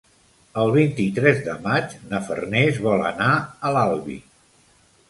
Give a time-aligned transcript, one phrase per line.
[0.61, 3.33] El vint-i-tres de maig na Farners vol anar
[3.71, 4.19] a l'Albi.